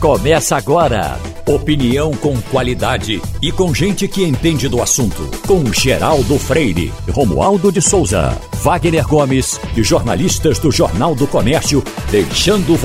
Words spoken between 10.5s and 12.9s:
do Jornal do Comércio, deixando